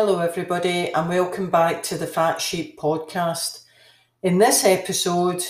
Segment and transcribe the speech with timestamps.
[0.00, 3.64] Hello, everybody, and welcome back to the Fat Sheep podcast.
[4.22, 5.42] In this episode,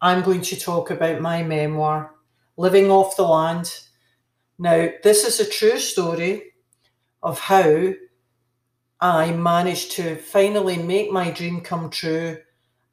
[0.00, 2.10] I'm going to talk about my memoir,
[2.56, 3.72] Living Off the Land.
[4.58, 6.54] Now, this is a true story
[7.22, 7.92] of how
[8.98, 12.38] I managed to finally make my dream come true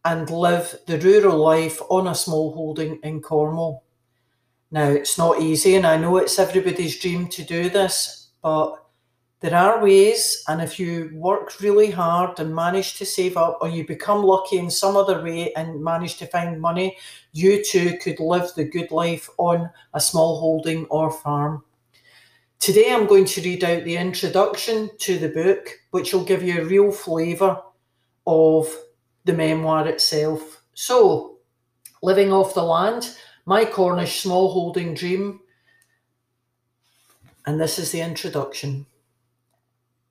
[0.05, 3.85] and live the rural life on a small holding in Cornwall.
[4.69, 8.75] Now, it's not easy, and I know it's everybody's dream to do this, but
[9.41, 13.69] there are ways, and if you work really hard and manage to save up, or
[13.69, 16.95] you become lucky in some other way and manage to find money,
[17.31, 21.63] you too could live the good life on a small holding or farm.
[22.59, 26.61] Today, I'm going to read out the introduction to the book, which will give you
[26.61, 27.59] a real flavour
[28.27, 28.71] of
[29.25, 30.61] the memoir itself.
[30.75, 31.37] So,
[32.03, 33.17] living off the land,
[33.47, 35.39] my Cornish Small Holding dream.
[37.47, 38.85] And this is the introduction.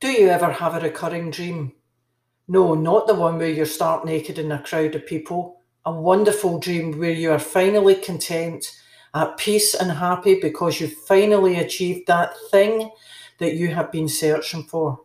[0.00, 1.72] Do you ever have a recurring dream?
[2.48, 5.60] No, not the one where you're stark naked in a crowd of people.
[5.84, 8.64] A wonderful dream where you are finally content,
[9.12, 12.90] at peace and happy because you've finally achieved that thing
[13.40, 15.02] that you have been searching for.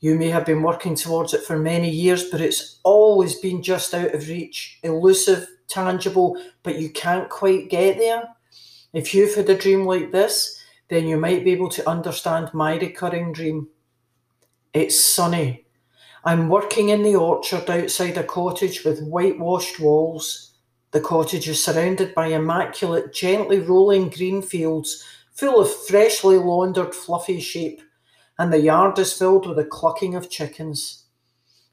[0.00, 3.94] You may have been working towards it for many years, but it's always been just
[3.94, 8.24] out of reach, elusive, tangible, but you can't quite get there.
[8.92, 12.76] If you've had a dream like this, then you might be able to understand my
[12.76, 13.68] recurring dream.
[14.78, 15.66] It's sunny.
[16.24, 20.54] I'm working in the orchard outside a cottage with whitewashed walls.
[20.92, 27.40] The cottage is surrounded by immaculate, gently rolling green fields full of freshly laundered, fluffy
[27.40, 27.82] sheep,
[28.38, 31.06] and the yard is filled with the clucking of chickens.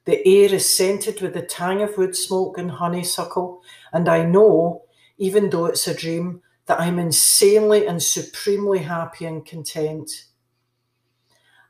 [0.06, 3.62] The air is scented with the tang of wood smoke and honeysuckle,
[3.94, 4.86] and I know,
[5.20, 10.10] even though it's a dream, that I'm insanely and supremely happy and content.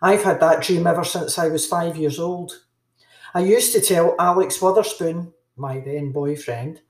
[0.06, 2.62] I've had that dream ever since I was five years old.
[3.34, 6.82] I used to tell Alex Witherspoon, my then boyfriend,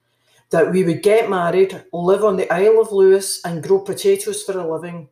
[0.49, 4.59] that we would get married, live on the Isle of Lewis, and grow potatoes for
[4.59, 5.07] a living.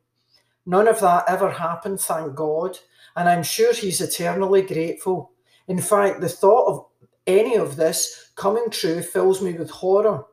[0.66, 2.78] None of that ever happened, thank God,
[3.16, 5.32] and I'm sure he's eternally grateful.
[5.70, 6.86] In fact, the thought of
[7.26, 10.26] any of this coming true fills me with horror.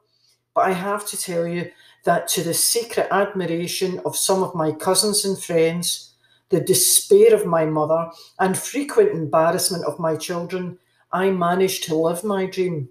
[0.57, 1.71] But I have to tell you
[2.03, 6.10] that to the secret admiration of some of my cousins and friends,
[6.51, 10.79] the despair of my mother, and frequent embarrassment of my children,
[11.13, 12.89] I managed to live my dream.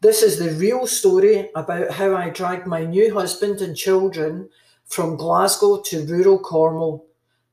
[0.00, 4.48] This is the real story about how I dragged my new husband and children
[4.86, 7.06] from Glasgow to rural Cornwall,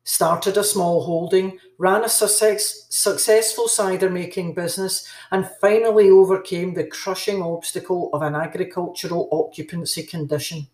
[0.04, 6.86] started a small holding, ran a success, successful cider making business, and finally overcame the
[6.86, 10.68] crushing obstacle of an agricultural occupancy condition.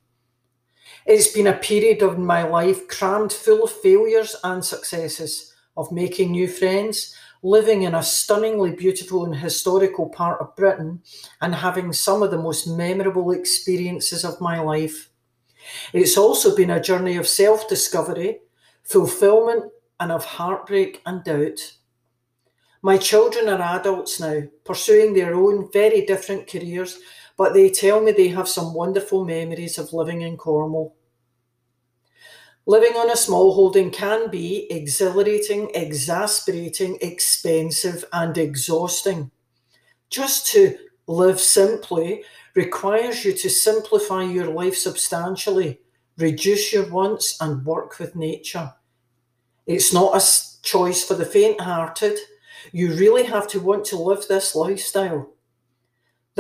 [1.06, 6.32] It's been a period of my life crammed full of failures and successes, of making
[6.32, 11.02] new friends, living in a stunningly beautiful and historical part of Britain,
[11.42, 15.10] and having some of the most memorable experiences of my life.
[15.92, 18.42] It's also been a journey of self discovery,
[18.84, 21.78] fulfillment, and of heartbreak and doubt.
[22.84, 27.00] My children are adults now, pursuing their own very different careers,
[27.42, 30.96] but they tell me they have some wonderful memories of living in Cornwall.
[32.68, 39.32] Living on a small holding can be exhilarating, exasperating, expensive, and exhausting.
[40.12, 45.80] Just to live simply requires you to simplify your life substantially,
[46.20, 48.72] reduce your wants, and work with nature.
[49.66, 52.20] It's not a choice for the faint hearted.
[52.72, 55.34] You really have to want to live this lifestyle.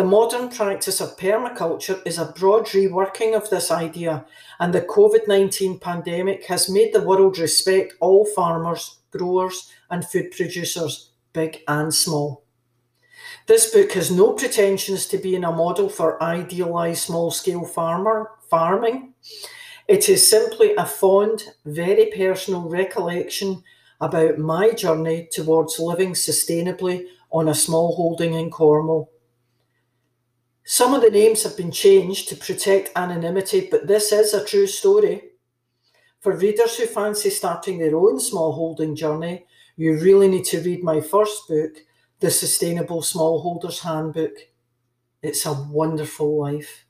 [0.01, 4.25] The modern practice of permaculture is a broad reworking of this idea,
[4.59, 10.31] and the COVID 19 pandemic has made the world respect all farmers, growers, and food
[10.31, 12.43] producers, big and small.
[13.45, 19.13] This book has no pretensions to being a model for idealised small scale farmer farming.
[19.87, 23.61] It is simply a fond, very personal recollection
[23.99, 29.11] about my journey towards living sustainably on a small holding in Cornwall.
[30.63, 34.67] Some of the names have been changed to protect anonymity, but this is a true
[34.67, 35.23] story.
[36.19, 41.01] For readers who fancy starting their own smallholding journey, you really need to read my
[41.01, 41.77] first book,
[42.19, 44.33] The Sustainable Smallholder's Handbook.
[45.23, 46.85] It's a wonderful life.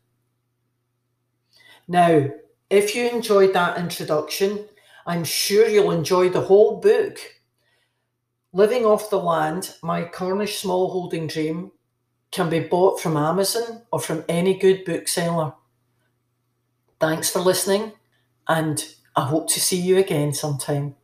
[1.88, 2.30] Now,
[2.70, 4.66] if you enjoyed that introduction,
[5.06, 7.18] I'm sure you'll enjoy the whole book.
[8.54, 11.72] Living off the land, my Cornish smallholding dream
[12.32, 15.54] can be bought from Amazon or from any good bookseller.
[17.00, 17.94] Thanks for listening,
[18.48, 18.84] and
[19.16, 20.96] I hope to see you again sometime.